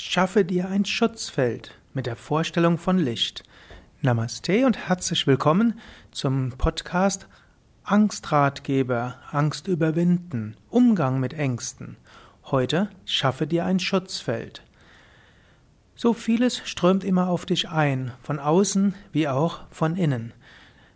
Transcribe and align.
Schaffe 0.00 0.44
dir 0.44 0.68
ein 0.68 0.84
Schutzfeld 0.84 1.76
mit 1.92 2.06
der 2.06 2.14
Vorstellung 2.14 2.78
von 2.78 2.98
Licht. 2.98 3.42
Namaste 4.00 4.64
und 4.64 4.78
herzlich 4.78 5.26
willkommen 5.26 5.80
zum 6.12 6.52
Podcast 6.56 7.26
Angstratgeber, 7.82 9.16
Angst 9.32 9.66
überwinden, 9.66 10.56
Umgang 10.70 11.18
mit 11.18 11.34
Ängsten. 11.34 11.96
Heute 12.44 12.90
schaffe 13.06 13.48
dir 13.48 13.66
ein 13.66 13.80
Schutzfeld. 13.80 14.62
So 15.96 16.12
vieles 16.12 16.62
strömt 16.64 17.02
immer 17.02 17.26
auf 17.26 17.44
dich 17.44 17.68
ein, 17.68 18.12
von 18.22 18.38
außen 18.38 18.94
wie 19.10 19.26
auch 19.26 19.62
von 19.72 19.96
innen. 19.96 20.32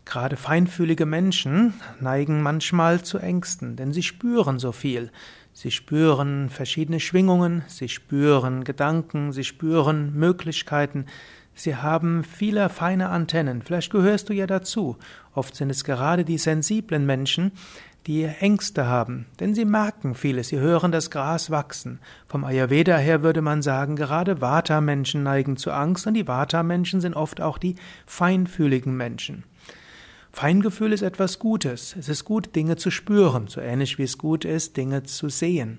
Gerade 0.05 0.37
feinfühlige 0.37 1.07
Menschen 1.07 1.75
neigen 1.98 2.41
manchmal 2.41 3.03
zu 3.03 3.19
Ängsten, 3.19 3.75
denn 3.75 3.93
sie 3.93 4.05
spüren 4.05 4.61
so 4.61 4.71
viel. 4.71 5.11
Sie 5.55 5.71
spüren 5.71 6.48
verschiedene 6.48 6.98
Schwingungen, 6.98 7.62
sie 7.66 7.91
spüren 7.91 8.64
Gedanken, 8.64 9.32
sie 9.32 9.45
spüren 9.45 10.14
Möglichkeiten, 10.14 11.07
sie 11.54 11.76
haben 11.76 12.25
viele 12.25 12.71
feine 12.71 13.11
Antennen, 13.11 13.61
vielleicht 13.61 13.93
gehörst 13.93 14.31
du 14.31 14.32
ja 14.32 14.46
dazu. 14.46 14.96
Oft 15.35 15.54
sind 15.54 15.68
es 15.68 15.85
gerade 15.85 16.25
die 16.25 16.39
sensiblen 16.39 17.04
Menschen, 17.04 17.53
die 18.07 18.25
Ängste 18.25 18.86
haben, 18.86 19.26
denn 19.40 19.54
sie 19.54 19.67
merken 19.67 20.14
vieles, 20.14 20.49
sie 20.49 20.59
hören 20.59 20.90
das 20.90 21.11
Gras 21.11 21.50
wachsen. 21.50 22.00
Vom 22.26 22.45
Ayurveda 22.45 22.96
her 22.96 23.23
würde 23.23 23.43
man 23.43 23.61
sagen, 23.61 23.95
gerade 23.95 24.40
Vata-Menschen 24.40 25.23
neigen 25.23 25.57
zu 25.57 25.71
Angst 25.71 26.07
und 26.07 26.14
die 26.14 26.26
Vata-Menschen 26.26 27.00
sind 27.00 27.14
oft 27.14 27.40
auch 27.40 27.59
die 27.59 27.76
feinfühligen 28.07 28.96
Menschen. 28.96 29.45
Feingefühl 30.32 30.95
ist 30.95 31.03
etwas 31.03 31.39
Gutes. 31.39 31.95
Es 31.95 32.09
ist 32.09 32.25
gut, 32.25 32.56
Dinge 32.56 32.77
zu 32.77 32.91
spüren, 32.91 33.48
so 33.48 33.61
ähnlich 33.61 33.98
wie 33.98 34.03
es 34.03 34.17
gut 34.17 34.47
ist, 34.47 34.78
Dinge 34.78 35.03
zu 35.03 35.28
sehen. 35.28 35.78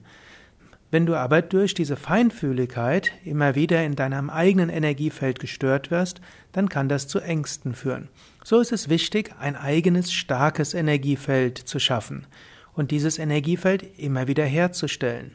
Wenn 0.91 1.07
du 1.07 1.16
aber 1.16 1.41
durch 1.41 1.73
diese 1.73 1.95
Feinfühligkeit 1.95 3.11
immer 3.25 3.55
wieder 3.55 3.84
in 3.84 3.95
deinem 3.95 4.30
eigenen 4.30 4.70
Energiefeld 4.70 5.39
gestört 5.39 5.89
wirst, 5.89 6.21
dann 6.52 6.69
kann 6.69 6.88
das 6.88 7.08
zu 7.08 7.19
Ängsten 7.19 7.73
führen. 7.73 8.09
So 8.44 8.59
ist 8.59 8.72
es 8.72 8.89
wichtig, 8.89 9.33
ein 9.39 9.55
eigenes 9.55 10.14
starkes 10.14 10.75
Energiefeld 10.75 11.58
zu 11.58 11.80
schaffen 11.80 12.27
und 12.75 12.92
dieses 12.92 13.17
Energiefeld 13.17 13.97
immer 13.97 14.27
wieder 14.27 14.45
herzustellen. 14.45 15.31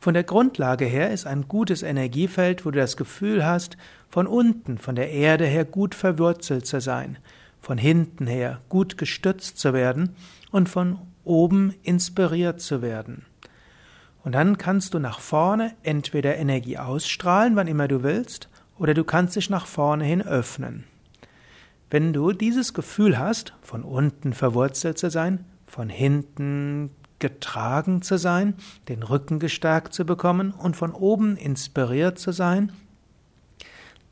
Von 0.00 0.14
der 0.14 0.24
Grundlage 0.24 0.86
her 0.86 1.10
ist 1.10 1.26
ein 1.26 1.48
gutes 1.48 1.82
Energiefeld, 1.82 2.64
wo 2.64 2.70
du 2.70 2.78
das 2.78 2.96
Gefühl 2.96 3.44
hast, 3.44 3.76
von 4.08 4.26
unten, 4.26 4.78
von 4.78 4.94
der 4.94 5.10
Erde 5.10 5.44
her 5.44 5.66
gut 5.66 5.94
verwurzelt 5.94 6.66
zu 6.66 6.80
sein 6.80 7.18
von 7.64 7.78
hinten 7.78 8.26
her 8.26 8.60
gut 8.68 8.98
gestützt 8.98 9.58
zu 9.58 9.72
werden 9.72 10.10
und 10.50 10.68
von 10.68 10.98
oben 11.24 11.74
inspiriert 11.82 12.60
zu 12.60 12.82
werden. 12.82 13.24
Und 14.22 14.32
dann 14.32 14.58
kannst 14.58 14.92
du 14.92 14.98
nach 14.98 15.18
vorne 15.18 15.72
entweder 15.82 16.36
Energie 16.36 16.76
ausstrahlen, 16.76 17.56
wann 17.56 17.66
immer 17.66 17.88
du 17.88 18.02
willst, 18.02 18.50
oder 18.78 18.92
du 18.92 19.02
kannst 19.02 19.36
dich 19.36 19.48
nach 19.48 19.66
vorne 19.66 20.04
hin 20.04 20.20
öffnen. 20.20 20.84
Wenn 21.90 22.12
du 22.12 22.32
dieses 22.32 22.74
Gefühl 22.74 23.18
hast, 23.18 23.54
von 23.62 23.82
unten 23.82 24.34
verwurzelt 24.34 24.98
zu 24.98 25.10
sein, 25.10 25.46
von 25.66 25.88
hinten 25.88 26.90
getragen 27.18 28.02
zu 28.02 28.18
sein, 28.18 28.56
den 28.88 29.02
Rücken 29.02 29.38
gestärkt 29.38 29.94
zu 29.94 30.04
bekommen 30.04 30.50
und 30.50 30.76
von 30.76 30.92
oben 30.92 31.36
inspiriert 31.36 32.18
zu 32.18 32.32
sein, 32.32 32.72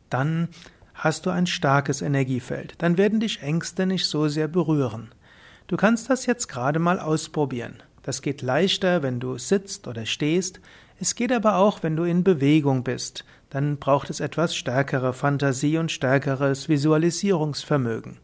dann 0.09 0.49
hast 0.95 1.27
du 1.27 1.31
ein 1.31 1.47
starkes 1.47 2.03
Energiefeld. 2.03 2.75
Dann 2.79 2.99
werden 2.99 3.21
dich 3.21 3.43
Ängste 3.43 3.87
nicht 3.87 4.07
so 4.07 4.29
sehr 4.29 4.49
berühren. 4.49 5.11
Du 5.67 5.77
kannst 5.77 6.11
das 6.11 6.27
jetzt 6.27 6.49
gerade 6.49 6.79
mal 6.79 6.99
ausprobieren. 6.99 7.83
Das 8.03 8.23
geht 8.23 8.43
leichter, 8.43 9.03
wenn 9.03 9.21
du 9.21 9.39
sitzt 9.39 9.87
oder 9.87 10.07
stehst. 10.07 10.61
Es 10.99 11.15
geht 11.15 11.33
aber 11.33 11.57
auch, 11.57 11.83
wenn 11.83 11.97
du 11.97 12.05
in 12.05 12.25
Bewegung 12.25 12.85
bist. 12.85 13.25
Dann 13.51 13.77
braucht 13.77 14.11
es 14.11 14.21
etwas 14.21 14.55
stärkere 14.55 15.13
Fantasie 15.13 15.79
und 15.79 15.93
stärkeres 15.93 16.69
Visualisierungsvermögen. 16.69 18.19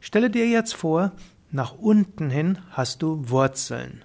Stelle 0.00 0.30
dir 0.30 0.48
jetzt 0.48 0.74
vor, 0.74 1.12
nach 1.50 1.74
unten 1.74 2.30
hin 2.30 2.58
hast 2.70 3.02
du 3.02 3.28
Wurzeln 3.28 4.04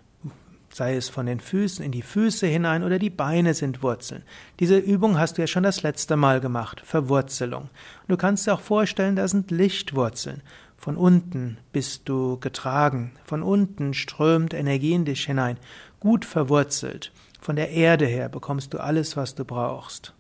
sei 0.74 0.96
es 0.96 1.10
von 1.10 1.26
den 1.26 1.40
Füßen 1.40 1.86
in 1.86 1.92
die 1.92 2.02
Füße 2.02 2.48
hinein 2.48 2.84
oder 2.84 3.00
die 3.00 3.10
Beine 3.10 3.54
sind 3.54 3.84
Wurzeln. 3.84 4.24
Diese 4.60 4.78
Übung 4.78 5.20
hast 5.20 5.38
du 5.38 5.42
ja 5.42 5.48
schon 5.48 5.64
das 5.64 5.84
letzte 5.84 6.16
Mal 6.16 6.42
gemacht, 6.42 6.82
Verwurzelung. 6.84 7.70
Du 8.08 8.18
kannst 8.18 8.48
dir 8.48 8.54
auch 8.54 8.62
vorstellen, 8.62 9.16
da 9.16 9.28
sind 9.28 9.52
Lichtwurzeln. 9.52 10.42
Von 10.78 10.98
unten 10.98 11.58
bist 11.72 12.10
du 12.10 12.40
getragen, 12.40 13.14
von 13.24 13.44
unten 13.44 13.94
strömt 13.94 14.54
Energie 14.54 14.94
in 14.94 15.06
dich 15.06 15.26
hinein, 15.26 15.58
gut 16.00 16.26
verwurzelt. 16.26 17.12
Von 17.40 17.56
der 17.56 17.70
Erde 17.70 18.06
her 18.06 18.28
bekommst 18.28 18.74
du 18.74 18.80
alles, 18.80 19.16
was 19.16 19.36
du 19.36 19.46
brauchst. 19.46 20.14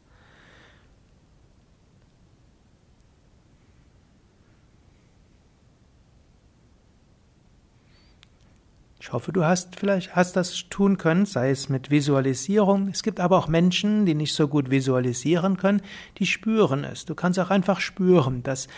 Ich 9.03 9.11
hoffe, 9.11 9.33
du 9.33 9.43
hast 9.43 9.75
vielleicht 9.75 10.15
hast 10.15 10.37
das 10.37 10.69
tun 10.69 10.97
können, 10.97 11.25
sei 11.25 11.49
es 11.49 11.67
mit 11.67 11.91
Visualisierung. 11.91 12.87
Es 12.87 13.03
gibt 13.03 13.19
aber 13.19 13.37
auch 13.37 13.49
Menschen, 13.49 14.05
die 14.05 14.15
nicht 14.15 14.33
so 14.33 14.47
gut 14.47 14.71
visualisieren 14.71 15.57
können, 15.57 15.81
die 16.19 16.25
spüren 16.25 16.85
es. 16.85 17.03
Du 17.03 17.13
kannst 17.13 17.37
auch 17.37 17.49
einfach 17.49 17.81
spüren, 17.81 18.43
dass 18.43 18.69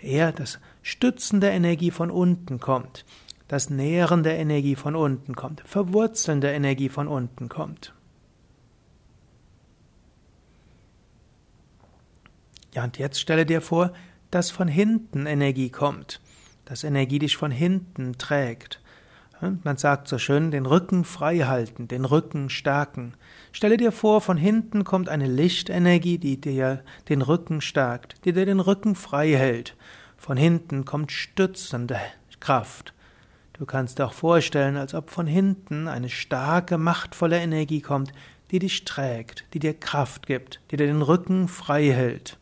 eher 0.00 0.32
das 0.32 0.58
Stützen 0.80 1.42
der 1.42 1.52
Energie 1.52 1.90
von 1.90 2.10
unten 2.10 2.60
kommt, 2.60 3.04
das 3.46 3.68
Nähren 3.68 4.22
der 4.22 4.38
Energie 4.38 4.74
von 4.74 4.96
unten 4.96 5.36
kommt, 5.36 5.60
Verwurzeln 5.66 6.40
der 6.40 6.54
Energie 6.54 6.88
von 6.88 7.06
unten 7.06 7.50
kommt. 7.50 7.92
Ja, 12.72 12.84
und 12.84 12.96
jetzt 12.96 13.20
stelle 13.20 13.44
dir 13.44 13.60
vor, 13.60 13.92
dass 14.30 14.50
von 14.50 14.66
hinten 14.66 15.26
Energie 15.26 15.68
kommt, 15.68 16.22
dass 16.64 16.84
Energie 16.84 17.18
dich 17.18 17.36
von 17.36 17.50
hinten 17.50 18.16
trägt. 18.16 18.80
Man 19.40 19.76
sagt 19.76 20.08
so 20.08 20.18
schön, 20.18 20.50
den 20.50 20.64
Rücken 20.64 21.04
frei 21.04 21.40
halten, 21.40 21.88
den 21.88 22.04
Rücken 22.04 22.48
stärken. 22.48 23.14
Stelle 23.52 23.76
dir 23.76 23.92
vor, 23.92 24.20
von 24.20 24.36
hinten 24.36 24.84
kommt 24.84 25.08
eine 25.08 25.26
Lichtenergie, 25.26 26.18
die 26.18 26.40
dir 26.40 26.82
den 27.08 27.20
Rücken 27.20 27.60
stärkt, 27.60 28.24
die 28.24 28.32
dir 28.32 28.46
den 28.46 28.60
Rücken 28.60 28.94
frei 28.94 29.32
hält. 29.32 29.76
Von 30.16 30.36
hinten 30.36 30.84
kommt 30.84 31.12
stützende 31.12 31.98
Kraft. 32.40 32.94
Du 33.52 33.66
kannst 33.66 33.98
dir 33.98 34.06
auch 34.06 34.12
vorstellen, 34.12 34.76
als 34.76 34.94
ob 34.94 35.10
von 35.10 35.26
hinten 35.26 35.88
eine 35.88 36.08
starke, 36.08 36.78
machtvolle 36.78 37.38
Energie 37.38 37.80
kommt, 37.80 38.12
die 38.50 38.58
dich 38.58 38.84
trägt, 38.84 39.44
die 39.52 39.58
dir 39.58 39.74
Kraft 39.74 40.26
gibt, 40.26 40.60
die 40.70 40.76
dir 40.76 40.86
den 40.86 41.02
Rücken 41.02 41.48
frei 41.48 41.90
hält. 41.90 42.38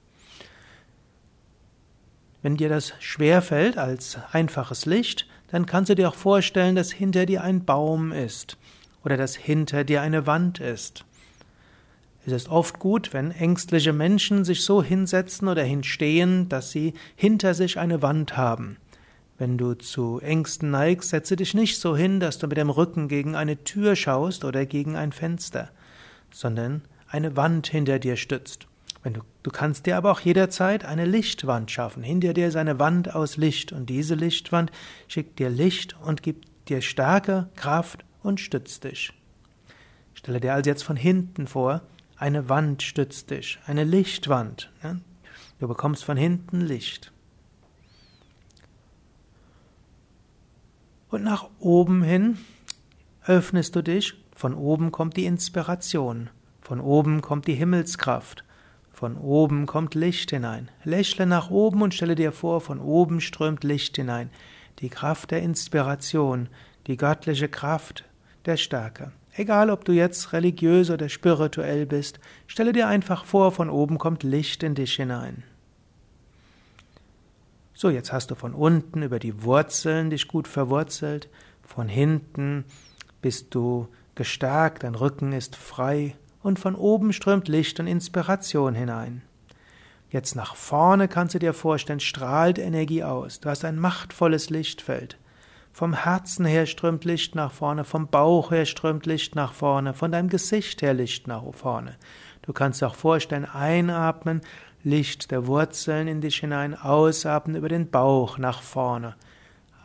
Wenn 2.42 2.56
dir 2.56 2.68
das 2.68 2.92
schwerfällt 2.98 3.78
als 3.78 4.18
einfaches 4.32 4.86
Licht, 4.86 5.26
dann 5.52 5.66
kannst 5.66 5.90
du 5.90 5.94
dir 5.94 6.08
auch 6.08 6.14
vorstellen, 6.14 6.74
dass 6.74 6.90
hinter 6.90 7.26
dir 7.26 7.44
ein 7.44 7.64
Baum 7.64 8.10
ist 8.10 8.56
oder 9.04 9.18
dass 9.18 9.36
hinter 9.36 9.84
dir 9.84 10.00
eine 10.00 10.26
Wand 10.26 10.60
ist. 10.60 11.04
Es 12.24 12.32
ist 12.32 12.48
oft 12.48 12.78
gut, 12.78 13.12
wenn 13.12 13.30
ängstliche 13.30 13.92
Menschen 13.92 14.44
sich 14.44 14.64
so 14.64 14.82
hinsetzen 14.82 15.48
oder 15.48 15.62
hinstehen, 15.62 16.48
dass 16.48 16.70
sie 16.70 16.94
hinter 17.16 17.52
sich 17.52 17.78
eine 17.78 18.00
Wand 18.00 18.36
haben. 18.36 18.78
Wenn 19.36 19.58
du 19.58 19.74
zu 19.74 20.20
Ängsten 20.20 20.70
neigst, 20.70 21.10
setze 21.10 21.36
dich 21.36 21.52
nicht 21.52 21.78
so 21.78 21.96
hin, 21.96 22.18
dass 22.18 22.38
du 22.38 22.46
mit 22.46 22.56
dem 22.56 22.70
Rücken 22.70 23.08
gegen 23.08 23.34
eine 23.34 23.62
Tür 23.62 23.94
schaust 23.94 24.44
oder 24.44 24.64
gegen 24.64 24.96
ein 24.96 25.12
Fenster, 25.12 25.70
sondern 26.30 26.82
eine 27.08 27.36
Wand 27.36 27.66
hinter 27.66 27.98
dir 27.98 28.16
stützt. 28.16 28.68
Wenn 29.02 29.14
du, 29.14 29.20
du 29.42 29.50
kannst 29.50 29.86
dir 29.86 29.96
aber 29.96 30.10
auch 30.12 30.20
jederzeit 30.20 30.84
eine 30.84 31.04
Lichtwand 31.04 31.70
schaffen. 31.70 32.02
Hinter 32.02 32.34
dir 32.34 32.48
ist 32.48 32.56
eine 32.56 32.78
Wand 32.78 33.14
aus 33.14 33.36
Licht 33.36 33.72
und 33.72 33.86
diese 33.90 34.14
Lichtwand 34.14 34.70
schickt 35.08 35.38
dir 35.38 35.50
Licht 35.50 35.96
und 36.02 36.22
gibt 36.22 36.48
dir 36.68 36.80
Stärke, 36.82 37.48
Kraft 37.56 38.04
und 38.22 38.40
stützt 38.40 38.84
dich. 38.84 39.12
Stelle 40.14 40.40
dir 40.40 40.54
also 40.54 40.70
jetzt 40.70 40.84
von 40.84 40.96
hinten 40.96 41.46
vor, 41.46 41.82
eine 42.16 42.48
Wand 42.48 42.82
stützt 42.82 43.30
dich, 43.30 43.58
eine 43.66 43.84
Lichtwand. 43.84 44.70
Ja? 44.82 44.96
Du 45.58 45.68
bekommst 45.68 46.04
von 46.04 46.16
hinten 46.16 46.60
Licht. 46.60 47.12
Und 51.08 51.24
nach 51.24 51.48
oben 51.58 52.02
hin 52.02 52.38
öffnest 53.26 53.76
du 53.76 53.82
dich, 53.82 54.14
von 54.34 54.54
oben 54.54 54.92
kommt 54.92 55.16
die 55.16 55.26
Inspiration, 55.26 56.30
von 56.62 56.80
oben 56.80 57.20
kommt 57.20 57.46
die 57.46 57.54
Himmelskraft, 57.54 58.44
von 59.02 59.16
oben 59.16 59.66
kommt 59.66 59.96
Licht 59.96 60.30
hinein. 60.30 60.70
Lächle 60.84 61.26
nach 61.26 61.50
oben 61.50 61.82
und 61.82 61.92
stelle 61.92 62.14
dir 62.14 62.30
vor, 62.30 62.60
von 62.60 62.78
oben 62.78 63.20
strömt 63.20 63.64
Licht 63.64 63.96
hinein. 63.96 64.30
Die 64.78 64.90
Kraft 64.90 65.32
der 65.32 65.42
Inspiration, 65.42 66.48
die 66.86 66.96
göttliche 66.96 67.48
Kraft 67.48 68.04
der 68.46 68.56
Stärke. 68.56 69.10
Egal, 69.34 69.70
ob 69.70 69.84
du 69.84 69.90
jetzt 69.90 70.32
religiös 70.32 70.88
oder 70.88 71.08
spirituell 71.08 71.84
bist, 71.84 72.20
stelle 72.46 72.72
dir 72.72 72.86
einfach 72.86 73.24
vor, 73.24 73.50
von 73.50 73.70
oben 73.70 73.98
kommt 73.98 74.22
Licht 74.22 74.62
in 74.62 74.76
dich 74.76 74.94
hinein. 74.94 75.42
So, 77.74 77.90
jetzt 77.90 78.12
hast 78.12 78.30
du 78.30 78.36
von 78.36 78.54
unten 78.54 79.02
über 79.02 79.18
die 79.18 79.42
Wurzeln 79.42 80.10
dich 80.10 80.28
gut 80.28 80.46
verwurzelt, 80.46 81.28
von 81.64 81.88
hinten 81.88 82.66
bist 83.20 83.52
du 83.52 83.88
gestärkt, 84.14 84.84
dein 84.84 84.94
Rücken 84.94 85.32
ist 85.32 85.56
frei 85.56 86.14
und 86.42 86.58
von 86.58 86.74
oben 86.74 87.12
strömt 87.12 87.48
Licht 87.48 87.80
und 87.80 87.86
Inspiration 87.86 88.74
hinein. 88.74 89.22
Jetzt 90.10 90.36
nach 90.36 90.56
vorne 90.56 91.08
kannst 91.08 91.34
du 91.34 91.38
dir 91.38 91.54
vorstellen, 91.54 92.00
strahlt 92.00 92.58
Energie 92.58 93.02
aus. 93.02 93.40
Du 93.40 93.48
hast 93.48 93.64
ein 93.64 93.78
machtvolles 93.78 94.50
Lichtfeld. 94.50 95.16
Vom 95.72 95.94
Herzen 95.94 96.44
her 96.44 96.66
strömt 96.66 97.06
Licht 97.06 97.34
nach 97.34 97.50
vorne, 97.50 97.84
vom 97.84 98.08
Bauch 98.08 98.50
her 98.50 98.66
strömt 98.66 99.06
Licht 99.06 99.34
nach 99.34 99.54
vorne, 99.54 99.94
von 99.94 100.12
deinem 100.12 100.28
Gesicht 100.28 100.82
her 100.82 100.92
Licht 100.92 101.26
nach 101.26 101.42
vorne. 101.54 101.96
Du 102.42 102.52
kannst 102.52 102.82
dir 102.82 102.88
auch 102.88 102.94
vorstellen, 102.94 103.46
einatmen, 103.46 104.42
Licht 104.84 105.30
der 105.30 105.46
Wurzeln 105.46 106.08
in 106.08 106.20
dich 106.20 106.38
hinein, 106.38 106.74
ausatmen 106.74 107.56
über 107.56 107.70
den 107.70 107.88
Bauch 107.88 108.36
nach 108.36 108.60
vorne. 108.60 109.14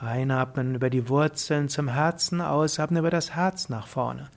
Einatmen 0.01 0.75
über 0.75 0.89
die 0.89 1.07
Wurzeln 1.07 1.69
zum 1.69 1.87
Herzen, 1.87 2.41
ausatmen 2.41 2.99
über 2.99 3.09
das 3.09 3.33
Herz 3.35 3.69
nach 3.69 3.87
vorne. 3.87 4.29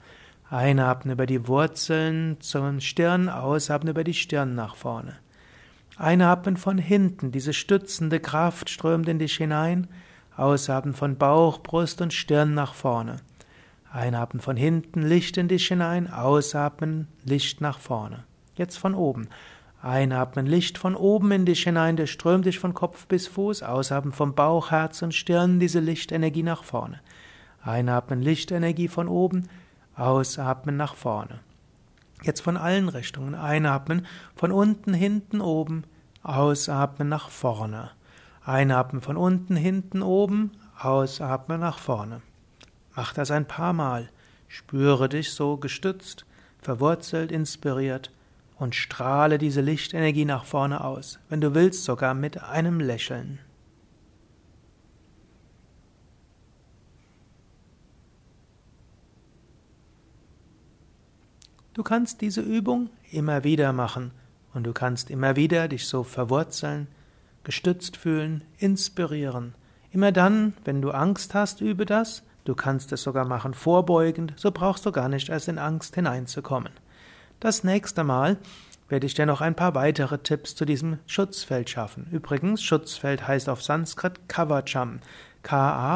Einatmen 0.51 1.13
über 1.13 1.25
die 1.27 1.47
Wurzeln 1.47 2.35
zum 2.41 2.81
Stirn, 2.81 3.29
ausatmen 3.29 3.91
über 3.91 4.03
die 4.03 4.13
Stirn 4.13 4.53
nach 4.53 4.75
vorne. 4.75 5.15
Einatmen 5.95 6.57
von 6.57 6.77
hinten, 6.77 7.31
diese 7.31 7.53
stützende 7.53 8.19
Kraft 8.19 8.69
strömt 8.69 9.07
in 9.07 9.17
dich 9.17 9.37
hinein, 9.37 9.87
Ausatmen 10.35 10.93
von 10.93 11.17
Bauch, 11.17 11.59
Brust 11.59 12.01
und 12.01 12.13
Stirn 12.13 12.53
nach 12.53 12.73
vorne. 12.73 13.17
Einatmen 13.93 14.41
von 14.41 14.57
hinten, 14.57 15.03
Licht 15.03 15.37
in 15.37 15.47
dich 15.47 15.69
hinein, 15.69 16.11
ausatmen, 16.11 17.07
Licht 17.23 17.61
nach 17.61 17.79
vorne. 17.79 18.25
Jetzt 18.57 18.77
von 18.77 18.93
oben. 18.93 19.29
Einatmen, 19.81 20.45
Licht 20.45 20.77
von 20.77 20.97
oben 20.97 21.31
in 21.31 21.45
dich 21.45 21.63
hinein, 21.63 21.95
der 21.95 22.07
strömt 22.07 22.45
dich 22.45 22.59
von 22.59 22.73
Kopf 22.73 23.07
bis 23.07 23.25
Fuß, 23.27 23.63
ausatmen 23.63 24.11
vom 24.11 24.35
Bauch, 24.35 24.69
Herz 24.69 25.01
und 25.01 25.13
Stirn, 25.13 25.61
diese 25.61 25.79
Lichtenergie 25.79 26.43
nach 26.43 26.65
vorne. 26.65 26.99
Einatmen, 27.63 28.21
Lichtenergie 28.21 28.89
von 28.89 29.07
oben, 29.07 29.47
ausatmen 29.95 30.77
nach 30.77 30.95
vorne. 30.95 31.39
Jetzt 32.23 32.41
von 32.41 32.57
allen 32.57 32.89
Richtungen 32.89 33.35
einatmen, 33.35 34.05
von 34.35 34.51
unten, 34.51 34.93
hinten, 34.93 35.41
oben, 35.41 35.83
ausatmen 36.23 37.09
nach 37.09 37.29
vorne. 37.29 37.91
Einatmen 38.43 39.01
von 39.01 39.17
unten, 39.17 39.55
hinten, 39.55 40.01
oben, 40.01 40.51
ausatmen 40.79 41.59
nach 41.59 41.79
vorne. 41.79 42.21
Mach 42.95 43.13
das 43.13 43.31
ein 43.31 43.47
paar 43.47 43.73
Mal. 43.73 44.09
Spüre 44.47 45.09
dich 45.09 45.31
so 45.31 45.57
gestützt, 45.57 46.25
verwurzelt, 46.61 47.31
inspiriert 47.31 48.11
und 48.57 48.75
strahle 48.75 49.37
diese 49.37 49.61
Lichtenergie 49.61 50.25
nach 50.25 50.45
vorne 50.45 50.83
aus, 50.83 51.19
wenn 51.29 51.41
du 51.41 51.55
willst 51.55 51.85
sogar 51.85 52.13
mit 52.13 52.43
einem 52.43 52.79
Lächeln. 52.79 53.39
Du 61.73 61.83
kannst 61.83 62.19
diese 62.19 62.41
Übung 62.41 62.89
immer 63.11 63.45
wieder 63.45 63.71
machen 63.71 64.11
und 64.53 64.65
du 64.65 64.73
kannst 64.73 65.09
immer 65.09 65.37
wieder 65.37 65.69
dich 65.69 65.87
so 65.87 66.03
verwurzeln, 66.03 66.87
gestützt 67.43 67.95
fühlen, 67.95 68.43
inspirieren. 68.57 69.55
Immer 69.91 70.11
dann, 70.11 70.53
wenn 70.65 70.81
du 70.81 70.91
Angst 70.91 71.33
hast, 71.33 71.61
übe 71.61 71.85
das. 71.85 72.23
Du 72.43 72.55
kannst 72.55 72.91
es 72.91 73.03
sogar 73.03 73.25
machen 73.25 73.53
vorbeugend, 73.53 74.33
so 74.35 74.51
brauchst 74.51 74.85
du 74.85 74.91
gar 74.91 75.07
nicht 75.07 75.29
erst 75.29 75.47
in 75.47 75.57
Angst 75.59 75.95
hineinzukommen. 75.95 76.73
Das 77.39 77.63
nächste 77.63 78.03
Mal 78.03 78.37
werde 78.89 79.07
ich 79.07 79.13
dir 79.13 79.25
noch 79.25 79.39
ein 79.39 79.55
paar 79.55 79.73
weitere 79.73 80.17
Tipps 80.17 80.53
zu 80.55 80.65
diesem 80.65 80.99
Schutzfeld 81.07 81.69
schaffen. 81.69 82.07
Übrigens, 82.11 82.61
Schutzfeld 82.61 83.25
heißt 83.25 83.47
auf 83.47 83.63
Sanskrit 83.63 84.27
Kavacham. 84.27 84.99
K-A-V-A-C-H-A-M. 85.43 85.93